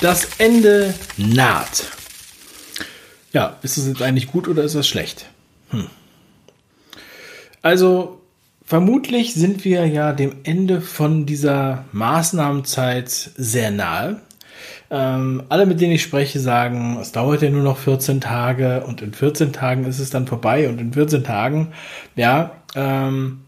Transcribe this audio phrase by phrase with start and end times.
[0.00, 1.84] Das Ende naht.
[3.32, 5.26] Ja, ist es jetzt eigentlich gut oder ist das schlecht?
[5.70, 5.86] Hm.
[7.62, 8.20] Also,
[8.64, 14.20] vermutlich sind wir ja dem Ende von dieser Maßnahmenzeit sehr nahe.
[14.90, 19.02] Ähm, alle, mit denen ich spreche, sagen, es dauert ja nur noch 14 Tage und
[19.02, 21.72] in 14 Tagen ist es dann vorbei und in 14 Tagen,
[22.16, 23.40] ja, ähm,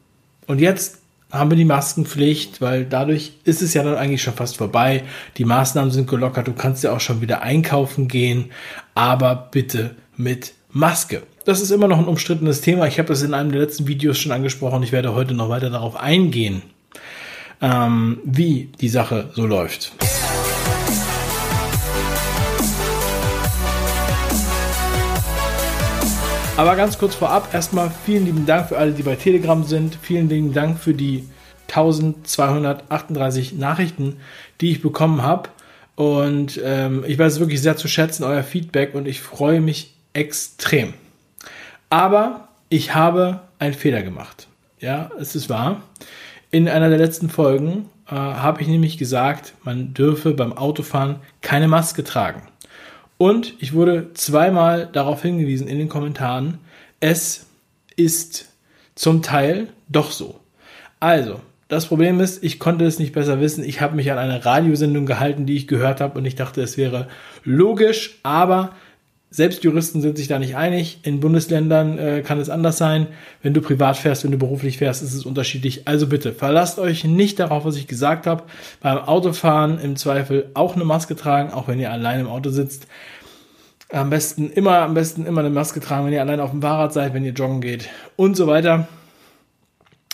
[0.46, 0.98] und jetzt
[1.38, 5.04] haben wir die Maskenpflicht, weil dadurch ist es ja dann eigentlich schon fast vorbei.
[5.36, 8.50] Die Maßnahmen sind gelockert, du kannst ja auch schon wieder einkaufen gehen,
[8.94, 11.22] aber bitte mit Maske.
[11.44, 12.86] Das ist immer noch ein umstrittenes Thema.
[12.86, 14.82] Ich habe das in einem der letzten Videos schon angesprochen.
[14.82, 16.62] Ich werde heute noch weiter darauf eingehen,
[17.62, 19.92] ähm, wie die Sache so läuft.
[26.56, 29.98] Aber ganz kurz vorab, erstmal vielen lieben Dank für alle, die bei Telegram sind.
[30.00, 31.28] Vielen lieben Dank für die
[31.68, 34.16] 1238 Nachrichten,
[34.62, 35.50] die ich bekommen habe.
[35.96, 39.94] Und ähm, ich weiß es wirklich sehr zu schätzen, euer Feedback, und ich freue mich
[40.14, 40.94] extrem.
[41.90, 44.48] Aber ich habe einen Fehler gemacht.
[44.80, 45.82] Ja, es ist wahr.
[46.50, 51.68] In einer der letzten Folgen äh, habe ich nämlich gesagt, man dürfe beim Autofahren keine
[51.68, 52.42] Maske tragen.
[53.18, 56.58] Und ich wurde zweimal darauf hingewiesen in den Kommentaren,
[57.00, 57.46] es
[57.96, 58.48] ist
[58.94, 60.40] zum Teil doch so.
[61.00, 63.64] Also, das Problem ist, ich konnte es nicht besser wissen.
[63.64, 66.76] Ich habe mich an eine Radiosendung gehalten, die ich gehört habe und ich dachte, es
[66.76, 67.08] wäre
[67.42, 68.72] logisch, aber
[69.30, 71.00] selbst Juristen sind sich da nicht einig.
[71.02, 73.08] In Bundesländern äh, kann es anders sein.
[73.42, 75.88] Wenn du privat fährst, wenn du beruflich fährst, ist es unterschiedlich.
[75.88, 78.44] Also bitte, verlasst euch nicht darauf, was ich gesagt habe.
[78.80, 82.86] Beim Autofahren im Zweifel auch eine Maske tragen, auch wenn ihr allein im Auto sitzt.
[83.90, 86.92] Am besten immer, am besten immer eine Maske tragen, wenn ihr allein auf dem Fahrrad
[86.92, 88.88] seid, wenn ihr joggen geht und so weiter.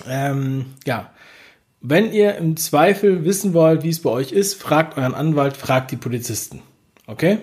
[0.08, 1.10] Ähm, ja,
[1.80, 5.90] wenn ihr im Zweifel wissen wollt, wie es bei euch ist, fragt euren Anwalt, fragt
[5.90, 6.62] die Polizisten.
[7.06, 7.38] Okay?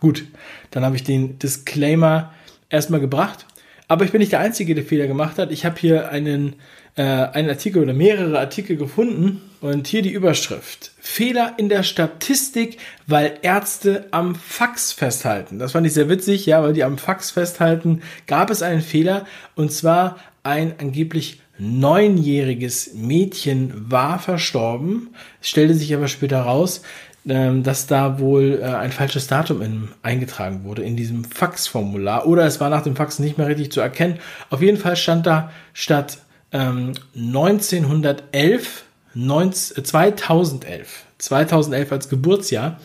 [0.00, 0.24] Gut,
[0.70, 2.32] dann habe ich den Disclaimer
[2.70, 3.46] erstmal gebracht.
[3.86, 5.50] Aber ich bin nicht der Einzige, der Fehler gemacht hat.
[5.50, 6.54] Ich habe hier einen,
[6.94, 10.92] äh, einen Artikel oder mehrere Artikel gefunden und hier die Überschrift.
[11.00, 15.58] Fehler in der Statistik, weil Ärzte am Fax festhalten.
[15.58, 19.26] Das fand ich sehr witzig, ja, weil die am Fax festhalten, gab es einen Fehler
[19.56, 25.10] und zwar ein angeblich neunjähriges Mädchen war verstorben.
[25.42, 26.82] Es stellte sich aber später raus,
[27.24, 32.60] dass da wohl äh, ein falsches Datum in, eingetragen wurde in diesem Faxformular oder es
[32.60, 34.18] war nach dem Fax nicht mehr richtig zu erkennen.
[34.48, 36.18] Auf jeden Fall stand da statt
[36.52, 42.78] ähm, 1911 19, 2011 2011 als Geburtsjahr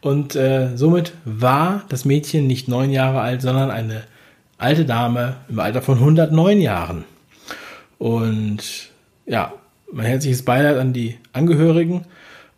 [0.00, 4.02] und äh, somit war das Mädchen nicht neun Jahre alt, sondern eine
[4.58, 7.04] alte Dame im Alter von 109 Jahren.
[7.98, 8.90] Und
[9.26, 9.52] ja,
[9.92, 12.04] mein herzliches Beileid an die Angehörigen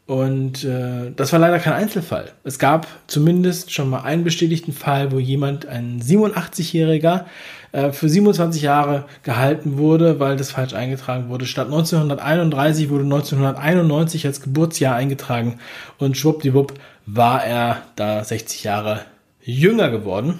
[0.08, 2.32] und äh, das war leider kein Einzelfall.
[2.42, 7.26] Es gab zumindest schon mal einen bestätigten Fall, wo jemand, ein 87-Jähriger,
[7.72, 11.44] äh, für 27 Jahre gehalten wurde, weil das falsch eingetragen wurde.
[11.44, 15.58] Statt 1931 wurde 1991 als Geburtsjahr eingetragen
[15.98, 16.72] und schwuppdiwupp
[17.04, 19.02] war er da 60 Jahre
[19.42, 20.38] jünger geworden.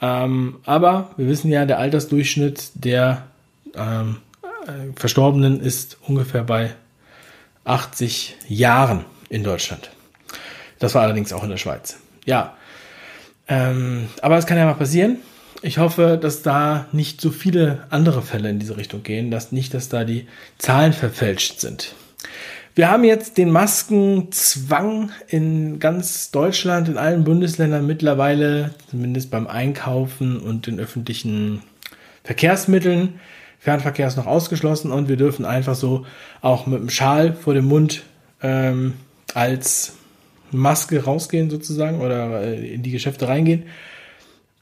[0.00, 3.24] Ähm, aber wir wissen ja, der Altersdurchschnitt der
[3.74, 6.70] ähm, äh, Verstorbenen ist ungefähr bei
[7.64, 9.90] 80 Jahren in Deutschland.
[10.78, 11.96] Das war allerdings auch in der Schweiz.
[12.24, 12.56] Ja,
[13.48, 15.18] ähm, aber es kann ja mal passieren.
[15.62, 19.74] Ich hoffe, dass da nicht so viele andere Fälle in diese Richtung gehen, dass nicht,
[19.74, 20.26] dass da die
[20.58, 21.94] Zahlen verfälscht sind.
[22.74, 30.38] Wir haben jetzt den Maskenzwang in ganz Deutschland, in allen Bundesländern mittlerweile, zumindest beim Einkaufen
[30.38, 31.62] und den öffentlichen
[32.24, 33.20] Verkehrsmitteln.
[33.62, 36.04] Fernverkehr ist noch ausgeschlossen und wir dürfen einfach so
[36.40, 38.02] auch mit dem Schal vor dem Mund
[38.42, 38.94] ähm,
[39.34, 39.94] als
[40.50, 43.62] Maske rausgehen sozusagen oder äh, in die Geschäfte reingehen.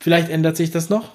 [0.01, 1.13] Vielleicht ändert sich das noch.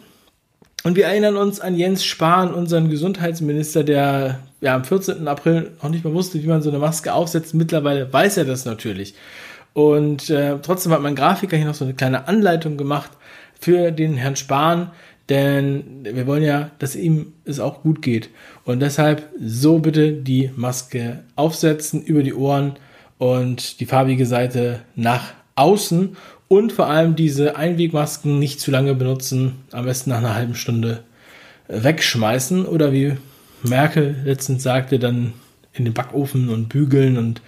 [0.84, 5.28] Und wir erinnern uns an Jens Spahn, unseren Gesundheitsminister, der ja am 14.
[5.28, 7.54] April noch nicht mal wusste, wie man so eine Maske aufsetzt.
[7.54, 9.14] Mittlerweile weiß er das natürlich.
[9.74, 13.12] Und äh, trotzdem hat mein Grafiker hier noch so eine kleine Anleitung gemacht
[13.60, 14.90] für den Herrn Spahn,
[15.30, 18.30] denn wir wollen ja, dass ihm es auch gut geht.
[18.64, 22.74] Und deshalb so bitte die Maske aufsetzen über die Ohren
[23.18, 26.16] und die farbige Seite nach außen
[26.48, 31.04] und vor allem diese Einwegmasken nicht zu lange benutzen, am besten nach einer halben Stunde
[31.68, 33.18] wegschmeißen oder wie
[33.64, 35.34] Merkel letztens sagte, dann
[35.74, 37.42] in den Backofen und bügeln und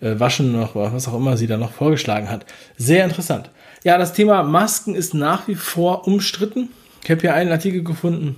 [0.00, 2.44] äh, waschen noch, was auch immer sie da noch vorgeschlagen hat.
[2.76, 3.50] Sehr interessant.
[3.82, 6.70] Ja, das Thema Masken ist nach wie vor umstritten.
[7.04, 8.36] Ich habe hier einen Artikel gefunden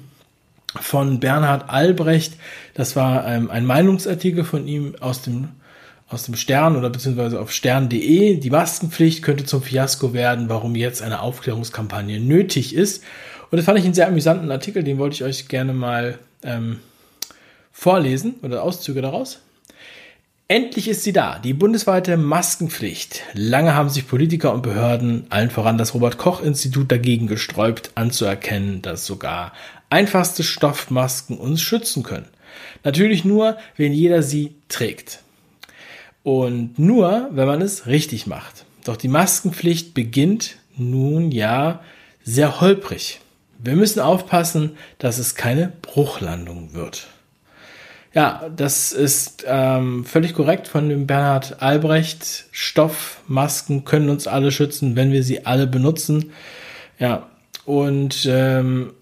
[0.81, 2.35] von Bernhard Albrecht.
[2.75, 5.51] Das war ähm, ein Meinungsartikel von ihm aus dem
[6.09, 8.37] aus dem Stern oder beziehungsweise auf stern.de.
[8.37, 13.03] Die Maskenpflicht könnte zum Fiasko werden, warum jetzt eine Aufklärungskampagne nötig ist.
[13.51, 16.79] Und das fand ich einen sehr amüsanten Artikel, den wollte ich euch gerne mal ähm,
[17.73, 19.41] vorlesen oder Auszüge daraus.
[20.49, 23.25] Endlich ist sie da, die bundesweite Maskenpflicht.
[23.33, 28.81] Lange haben sich Politiker und Behörden, allen voran das Robert Koch Institut, dagegen gesträubt, anzuerkennen,
[28.81, 29.53] dass sogar
[29.91, 32.29] einfachste Stoffmasken uns schützen können.
[32.85, 35.19] Natürlich nur, wenn jeder sie trägt.
[36.23, 38.67] Und nur, wenn man es richtig macht.
[38.85, 41.81] Doch die Maskenpflicht beginnt nun ja
[42.23, 43.19] sehr holprig.
[43.59, 47.09] Wir müssen aufpassen, dass es keine Bruchlandung wird.
[48.15, 52.47] Ja, das ist ähm, völlig korrekt von dem Bernhard Albrecht.
[52.51, 56.33] Stoffmasken können uns alle schützen, wenn wir sie alle benutzen.
[56.99, 57.29] Ja,
[57.67, 58.93] und ähm,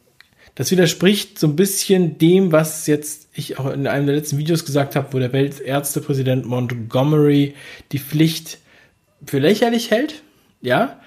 [0.57, 4.65] das widerspricht so ein bisschen dem, was jetzt ich auch in einem der letzten Videos
[4.65, 7.55] gesagt habe, wo der Weltärztepräsident Montgomery
[7.93, 8.59] die Pflicht
[9.27, 10.23] für lächerlich hält.
[10.61, 11.01] Ja,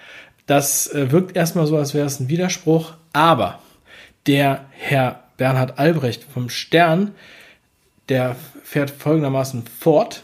[0.45, 2.93] das äh, wirkt erstmal so, als wäre es ein Widerspruch.
[3.13, 3.61] Aber
[4.27, 7.13] der Herr Bernhard Albrecht vom Stern,
[8.09, 10.24] der fährt folgendermaßen fort.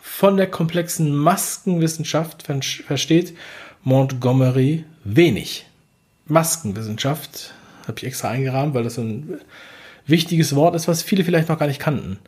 [0.00, 2.44] Von der komplexen Maskenwissenschaft
[2.86, 3.34] versteht
[3.82, 5.66] Montgomery wenig.
[6.26, 7.52] Maskenwissenschaft
[7.86, 9.40] habe ich extra eingerahmt, weil das ein
[10.06, 12.18] wichtiges Wort ist, was viele vielleicht noch gar nicht kannten.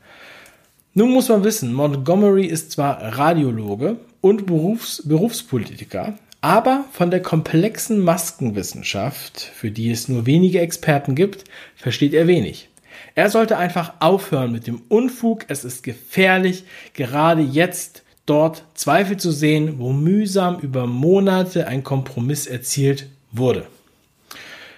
[0.95, 8.01] Nun muss man wissen, Montgomery ist zwar Radiologe und Berufs Berufspolitiker, aber von der komplexen
[8.01, 11.45] Maskenwissenschaft, für die es nur wenige Experten gibt,
[11.77, 12.69] versteht er wenig.
[13.15, 15.45] Er sollte einfach aufhören mit dem Unfug.
[15.49, 16.65] Es ist gefährlich,
[16.95, 23.67] gerade jetzt dort Zweifel zu sehen, wo mühsam über Monate ein Kompromiss erzielt wurde.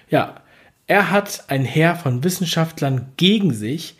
[0.09, 0.41] Ja,
[0.87, 3.95] er hat ein Heer von Wissenschaftlern gegen sich,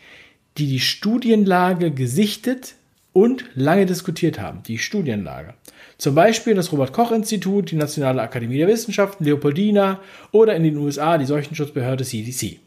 [0.58, 2.74] die die Studienlage gesichtet
[3.12, 4.62] und lange diskutiert haben.
[4.64, 5.54] Die Studienlage.
[5.98, 10.00] Zum Beispiel das Robert Koch Institut, die Nationale Akademie der Wissenschaften, Leopoldina
[10.32, 12.58] oder in den USA die Seuchenschutzbehörde CDC.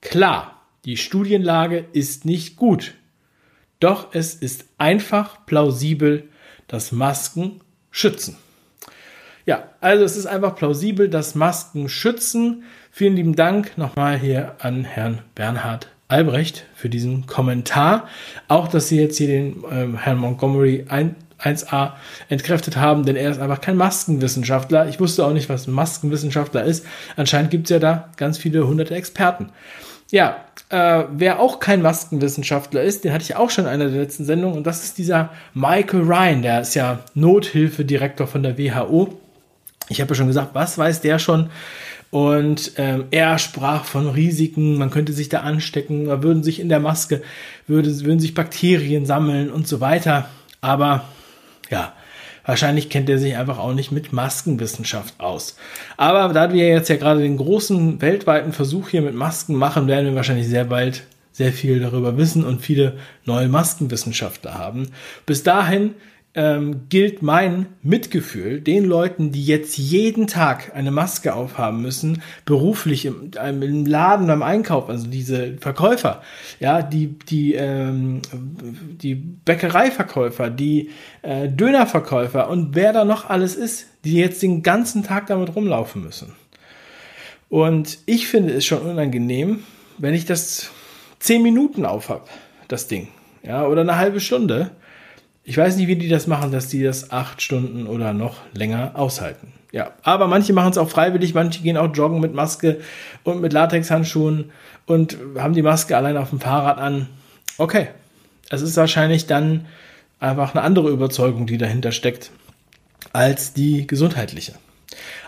[0.00, 2.94] Klar, die Studienlage ist nicht gut.
[3.80, 6.28] Doch es ist einfach plausibel,
[6.68, 7.60] dass Masken
[7.90, 8.36] schützen.
[9.46, 12.64] Ja, also es ist einfach plausibel, dass Masken schützen.
[12.90, 18.08] Vielen lieben Dank nochmal hier an Herrn Bernhard Albrecht für diesen Kommentar.
[18.48, 21.92] Auch, dass Sie jetzt hier den ähm, Herrn Montgomery ein, 1a
[22.28, 24.88] entkräftet haben, denn er ist einfach kein Maskenwissenschaftler.
[24.88, 26.84] Ich wusste auch nicht, was ein Maskenwissenschaftler ist.
[27.16, 29.50] Anscheinend gibt es ja da ganz viele hunderte Experten.
[30.10, 30.36] Ja,
[30.68, 34.24] äh, wer auch kein Maskenwissenschaftler ist, den hatte ich auch schon in einer der letzten
[34.24, 39.18] Sendungen und das ist dieser Michael Ryan, der ist ja Nothilfedirektor von der WHO.
[39.88, 41.50] Ich habe ja schon gesagt, was weiß der schon?
[42.10, 46.68] Und ähm, er sprach von Risiken, man könnte sich da anstecken, da würden sich in
[46.68, 47.22] der Maske,
[47.66, 50.28] würde, würden sich Bakterien sammeln und so weiter.
[50.60, 51.06] Aber
[51.70, 51.92] ja,
[52.46, 55.56] Wahrscheinlich kennt er sich einfach auch nicht mit Maskenwissenschaft aus.
[55.96, 60.06] Aber da wir jetzt ja gerade den großen weltweiten Versuch hier mit Masken machen, werden
[60.06, 64.90] wir wahrscheinlich sehr bald sehr viel darüber wissen und viele neue Maskenwissenschaftler haben.
[65.26, 65.94] Bis dahin
[66.34, 73.06] ähm, gilt mein Mitgefühl den Leuten, die jetzt jeden Tag eine Maske aufhaben müssen, beruflich
[73.06, 76.22] im, im Laden beim Einkauf, also diese Verkäufer,
[76.58, 80.90] ja, die die ähm, die Bäckereiverkäufer, die
[81.22, 86.02] äh, Dönerverkäufer und wer da noch alles ist, die jetzt den ganzen Tag damit rumlaufen
[86.02, 86.32] müssen.
[87.48, 89.62] Und ich finde es schon unangenehm,
[89.98, 90.70] wenn ich das
[91.20, 92.28] zehn Minuten aufhab,
[92.66, 93.08] das Ding,
[93.44, 94.72] ja, oder eine halbe Stunde
[95.44, 98.92] ich weiß nicht, wie die das machen, dass die das acht Stunden oder noch länger
[98.94, 99.52] aushalten.
[99.72, 102.80] Ja, aber manche machen es auch freiwillig, manche gehen auch joggen mit Maske
[103.24, 104.52] und mit Latexhandschuhen
[104.86, 107.08] und haben die Maske allein auf dem Fahrrad an.
[107.58, 107.88] Okay,
[108.50, 109.66] es ist wahrscheinlich dann
[110.18, 112.30] einfach eine andere Überzeugung, die dahinter steckt,
[113.12, 114.54] als die gesundheitliche.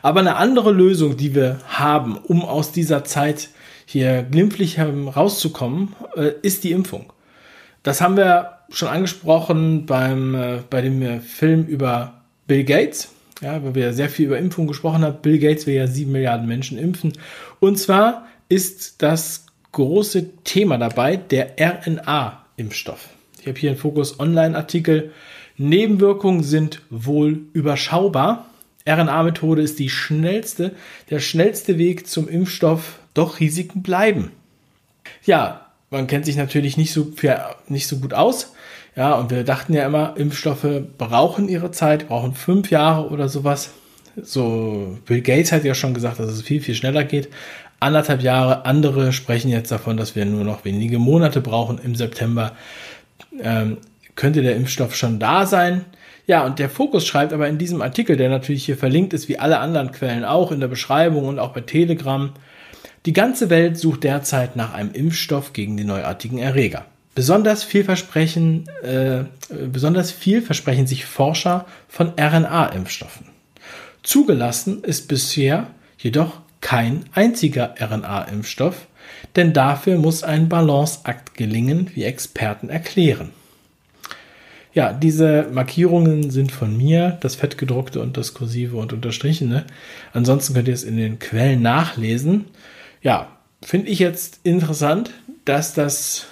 [0.00, 3.49] Aber eine andere Lösung, die wir haben, um aus dieser Zeit
[3.85, 7.12] hier glimpflich rauszukommen, äh, ist die Impfung.
[7.82, 13.62] Das haben wir schon angesprochen beim, äh, bei dem äh, Film über Bill Gates, ja,
[13.62, 15.18] weil wir sehr viel über Impfung gesprochen haben.
[15.23, 17.12] Bill Gates will ja sieben Milliarden Menschen impfen.
[17.61, 23.08] Und zwar ist das große Thema dabei der RNA-Impfstoff.
[23.40, 25.12] Ich habe hier einen Fokus Online-Artikel.
[25.58, 28.46] Nebenwirkungen sind wohl überschaubar.
[28.88, 30.75] RNA-Methode ist die schnellste,
[31.11, 34.32] der schnellste Weg zum Impfstoff, doch Risiken bleiben.
[35.25, 37.12] Ja, man kennt sich natürlich nicht so,
[37.68, 38.54] nicht so gut aus.
[38.97, 43.73] Ja, und wir dachten ja immer, Impfstoffe brauchen ihre Zeit, brauchen fünf Jahre oder sowas.
[44.21, 47.29] So, Bill Gates hat ja schon gesagt, dass es viel, viel schneller geht.
[47.79, 48.65] Anderthalb Jahre.
[48.65, 52.53] Andere sprechen jetzt davon, dass wir nur noch wenige Monate brauchen im September.
[53.38, 53.76] Ähm,
[54.15, 55.85] könnte der Impfstoff schon da sein.
[56.26, 59.38] Ja, und der Fokus schreibt aber in diesem Artikel, der natürlich hier verlinkt ist, wie
[59.38, 62.33] alle anderen Quellen auch in der Beschreibung und auch bei Telegram,
[63.05, 66.87] die ganze Welt sucht derzeit nach einem Impfstoff gegen die neuartigen Erreger.
[67.16, 73.25] Besonders vielversprechen, äh, besonders viel versprechen sich Forscher von RNA-Impfstoffen.
[74.02, 78.87] Zugelassen ist bisher jedoch kein einziger RNA-Impfstoff,
[79.35, 83.30] denn dafür muss ein Balanceakt gelingen, wie Experten erklären.
[84.75, 89.64] Ja, diese Markierungen sind von mir, das fettgedruckte und das kursive und unterstrichene.
[90.12, 92.44] Ansonsten könnt ihr es in den Quellen nachlesen.
[93.00, 95.12] Ja, finde ich jetzt interessant,
[95.46, 96.26] dass das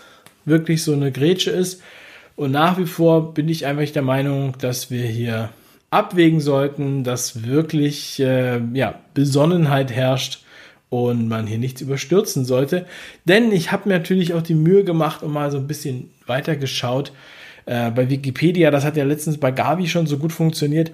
[0.45, 1.83] wirklich so eine Grätsche ist.
[2.37, 5.51] Und nach wie vor bin ich einfach der Meinung, dass wir hier
[5.91, 10.41] abwägen sollten, dass wirklich äh, ja, Besonnenheit herrscht
[10.91, 12.87] und man hier nichts überstürzen sollte.
[13.25, 16.57] Denn ich habe mir natürlich auch die Mühe gemacht und mal so ein bisschen weiter
[16.57, 17.13] geschaut,
[17.67, 20.93] äh, bei Wikipedia, das hat ja letztens bei Gavi schon so gut funktioniert.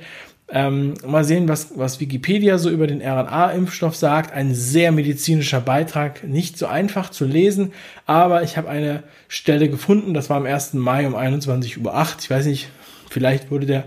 [0.52, 4.32] Ähm, mal sehen, was, was Wikipedia so über den RNA-Impfstoff sagt.
[4.32, 7.72] Ein sehr medizinischer Beitrag, nicht so einfach zu lesen,
[8.04, 10.74] aber ich habe eine Stelle gefunden, das war am 1.
[10.74, 12.06] Mai um 21.08 Uhr.
[12.20, 12.70] Ich weiß nicht,
[13.08, 13.84] vielleicht wurde der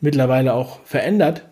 [0.00, 1.42] mittlerweile auch verändert.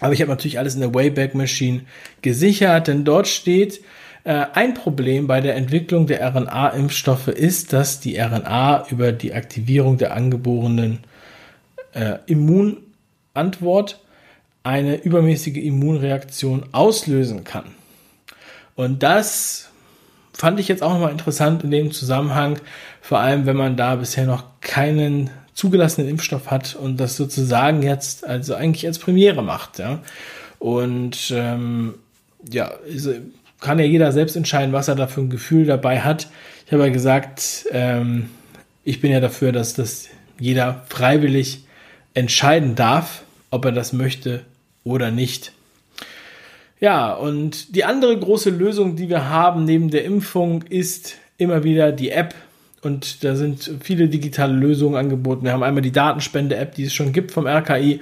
[0.00, 1.82] Aber ich habe natürlich alles in der Wayback Machine
[2.22, 3.82] gesichert, denn dort steht,
[4.28, 10.14] ein Problem bei der Entwicklung der RNA-Impfstoffe ist, dass die RNA über die Aktivierung der
[10.14, 10.98] angeborenen
[11.94, 14.00] äh, Immunantwort
[14.62, 17.64] eine übermäßige Immunreaktion auslösen kann.
[18.76, 19.70] Und das
[20.32, 22.58] fand ich jetzt auch nochmal interessant in dem Zusammenhang,
[23.00, 28.26] vor allem wenn man da bisher noch keinen zugelassenen Impfstoff hat und das sozusagen jetzt
[28.26, 29.78] also eigentlich als Premiere macht.
[29.78, 29.98] Ja.
[30.58, 31.94] Und ähm,
[32.50, 32.72] ja,
[33.60, 36.28] kann ja jeder selbst entscheiden, was er da für ein Gefühl dabei hat.
[36.66, 38.30] Ich habe ja gesagt, ähm,
[38.84, 41.64] ich bin ja dafür, dass das jeder freiwillig
[42.14, 44.42] entscheiden darf, ob er das möchte
[44.84, 45.52] oder nicht.
[46.80, 51.92] Ja, und die andere große Lösung, die wir haben neben der Impfung, ist immer wieder
[51.92, 52.34] die App.
[52.82, 55.44] Und da sind viele digitale Lösungen angeboten.
[55.44, 58.00] Wir haben einmal die Datenspende-App, die es schon gibt vom RKI.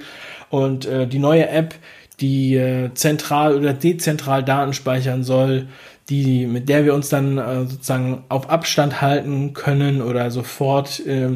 [0.49, 1.75] Und äh, die neue App,
[2.21, 5.67] die äh, zentral oder dezentral Daten speichern soll,
[6.09, 11.29] die, mit der wir uns dann äh, sozusagen auf Abstand halten können oder sofort äh,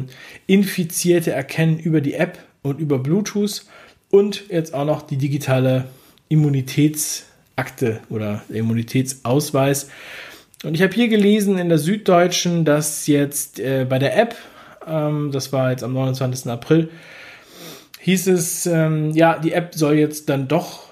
[0.46, 3.64] Infizierte erkennen über die App und über Bluetooth
[4.10, 5.84] und jetzt auch noch die digitale
[6.28, 9.88] Immunitätsakte oder Immunitätsausweis.
[10.64, 14.34] Und ich habe hier gelesen in der Süddeutschen, dass jetzt äh, bei der App,
[14.88, 16.50] ähm, das war jetzt am 29.
[16.50, 16.90] April,
[18.04, 20.82] hieß es, ähm, ja, die App soll jetzt dann doch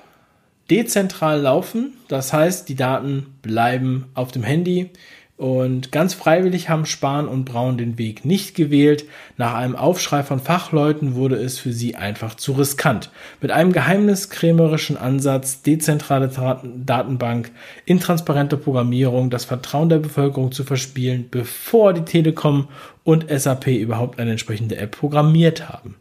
[0.71, 1.93] dezentral laufen.
[2.09, 4.89] Das heißt, die Daten bleiben auf dem Handy.
[5.37, 9.05] Und ganz freiwillig haben Spahn und Braun den Weg nicht gewählt.
[9.37, 13.11] Nach einem Aufschrei von Fachleuten wurde es für sie einfach zu riskant.
[13.43, 16.31] Mit einem geheimniskrämerischen Ansatz, dezentrale
[16.77, 17.51] Datenbank,
[17.85, 22.69] intransparente Programmierung, das Vertrauen der Bevölkerung zu verspielen, bevor die Telekom
[23.05, 25.97] und SAP überhaupt eine entsprechende App programmiert haben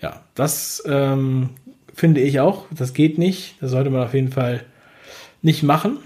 [0.00, 1.50] ja, das ähm,
[1.94, 2.66] finde ich auch.
[2.70, 3.56] Das geht nicht.
[3.60, 4.64] Das sollte man auf jeden Fall
[5.42, 5.98] nicht machen.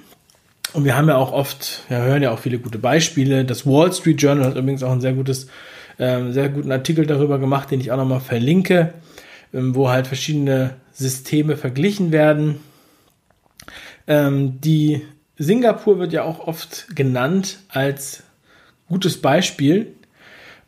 [0.74, 3.44] Und wir haben ja auch oft, ja, hören ja auch viele gute Beispiele.
[3.44, 5.48] Das Wall Street Journal hat übrigens auch ein sehr gutes,
[5.98, 8.92] ähm, sehr guten Artikel darüber gemacht, den ich auch nochmal verlinke,
[9.54, 12.60] ähm, wo halt verschiedene Systeme verglichen werden.
[14.06, 15.02] Ähm, die
[15.38, 18.24] Singapur wird ja auch oft genannt als
[18.88, 19.94] gutes Beispiel.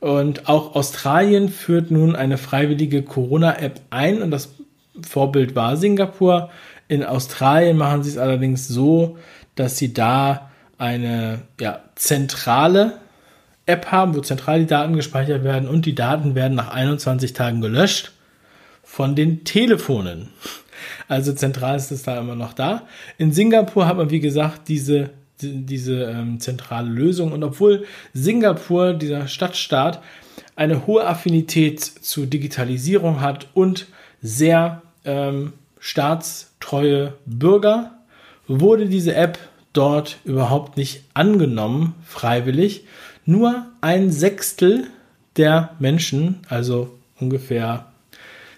[0.01, 4.55] Und auch Australien führt nun eine freiwillige Corona-App ein und das
[5.07, 6.51] Vorbild war Singapur.
[6.89, 9.19] In Australien machen sie es allerdings so,
[9.55, 12.95] dass sie da eine ja, zentrale
[13.67, 17.61] App haben, wo zentral die Daten gespeichert werden und die Daten werden nach 21 Tagen
[17.61, 18.13] gelöscht
[18.83, 20.31] von den Telefonen.
[21.09, 22.83] Also zentral ist es da immer noch da.
[23.19, 25.11] In Singapur hat man, wie gesagt, diese
[25.43, 27.33] diese ähm, zentrale Lösung.
[27.33, 30.03] Und obwohl Singapur, dieser Stadtstaat,
[30.57, 33.87] eine hohe Affinität zu Digitalisierung hat und
[34.21, 37.93] sehr ähm, staatstreue Bürger,
[38.47, 39.39] wurde diese App
[39.73, 42.85] dort überhaupt nicht angenommen, freiwillig.
[43.25, 44.89] Nur ein Sechstel
[45.37, 47.87] der Menschen, also ungefähr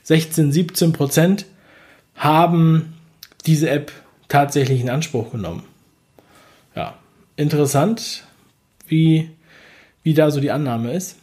[0.03, 1.47] 16, 17 Prozent,
[2.15, 2.95] haben
[3.47, 3.93] diese App
[4.29, 5.63] tatsächlich in Anspruch genommen
[7.37, 8.25] interessant,
[8.87, 9.31] wie,
[10.03, 11.17] wie da so die Annahme ist.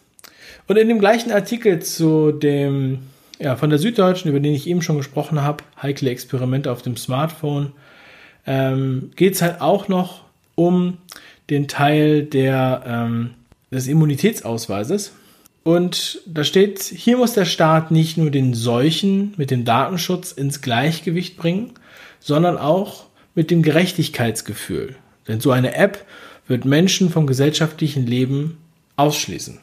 [0.68, 3.00] Und in dem gleichen Artikel zu dem,
[3.40, 6.98] ja, von der Süddeutschen, über den ich eben schon gesprochen habe, heikle Experimente auf dem
[6.98, 7.74] Smartphone,
[8.46, 10.22] ähm, geht es halt auch noch
[10.56, 10.98] um
[11.50, 13.32] den Teil der, ähm,
[13.72, 15.14] des Immunitätsausweises.
[15.64, 20.62] Und da steht, hier muss der Staat nicht nur den Seuchen mit dem Datenschutz ins
[20.62, 21.72] Gleichgewicht bringen,
[22.20, 24.96] sondern auch mit dem Gerechtigkeitsgefühl.
[25.30, 26.06] Denn so eine App
[26.48, 28.58] wird Menschen vom gesellschaftlichen Leben
[28.98, 29.60] ausschließen.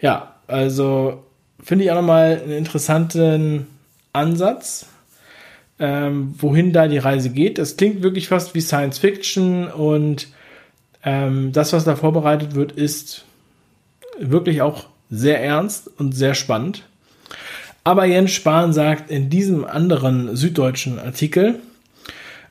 [0.00, 1.24] Ja, also
[1.62, 3.66] finde ich auch nochmal einen interessanten
[4.12, 4.86] Ansatz,
[5.78, 7.58] ähm, wohin da die Reise geht.
[7.58, 10.28] Das klingt wirklich fast wie Science Fiction und
[11.04, 13.24] ähm, das, was da vorbereitet wird, ist
[14.18, 16.82] wirklich auch sehr ernst und sehr spannend.
[17.84, 21.60] Aber Jens Spahn sagt in diesem anderen süddeutschen Artikel,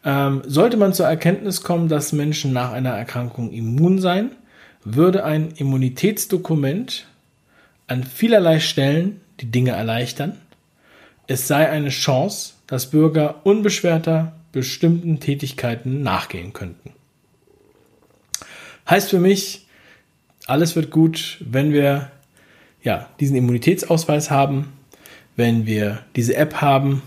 [0.08, 4.32] ähm, sollte man zur Erkenntnis kommen, dass Menschen nach einer Erkrankung immun seien,
[4.86, 7.06] würde ein Immunitätsdokument
[7.88, 10.38] an vielerlei Stellen die Dinge erleichtern.
[11.28, 16.92] Es sei eine Chance, dass Bürger unbeschwerter bestimmten Tätigkeiten nachgehen könnten.
[18.90, 19.68] Heißt für mich,
[20.46, 22.12] alles wird gut, wenn wir
[22.82, 24.72] ja, diesen Immunitätsausweis haben,
[25.36, 27.02] wenn wir diese App haben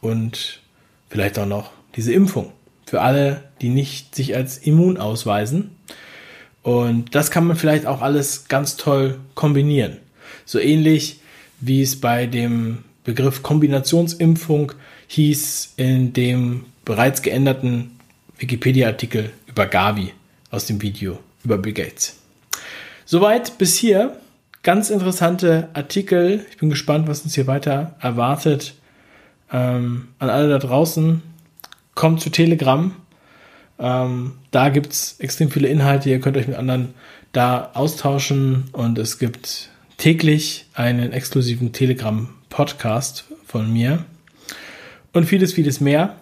[0.00, 0.60] und
[1.08, 2.52] vielleicht auch noch diese Impfung
[2.86, 5.76] für alle, die nicht sich als immun ausweisen.
[6.62, 9.98] Und das kann man vielleicht auch alles ganz toll kombinieren.
[10.44, 11.20] So ähnlich
[11.60, 14.72] wie es bei dem Begriff Kombinationsimpfung
[15.08, 17.98] hieß in dem bereits geänderten
[18.38, 20.12] Wikipedia-Artikel über Gavi
[20.50, 22.16] aus dem Video über Bill Gates.
[23.04, 24.16] Soweit bis hier.
[24.62, 26.44] Ganz interessante Artikel.
[26.50, 28.74] Ich bin gespannt, was uns hier weiter erwartet.
[29.50, 31.22] Ähm, an alle da draußen,
[32.00, 32.96] kommt zu Telegram.
[33.78, 36.08] Ähm, da gibt es extrem viele Inhalte.
[36.08, 36.94] Ihr könnt euch mit anderen
[37.32, 44.06] da austauschen und es gibt täglich einen exklusiven Telegram-Podcast von mir
[45.12, 46.16] und vieles, vieles mehr.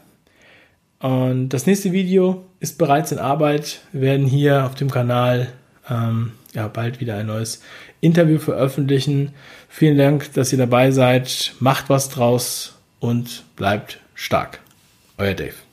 [0.99, 3.83] Und das nächste Video ist bereits in Arbeit.
[3.93, 5.53] Wir werden hier auf dem Kanal
[5.89, 7.63] ähm, ja, bald wieder ein neues
[8.01, 9.33] Interview veröffentlichen.
[9.69, 11.55] Vielen Dank, dass ihr dabei seid.
[11.61, 14.59] Macht was draus und bleibt stark.
[15.19, 15.67] Euer Dave.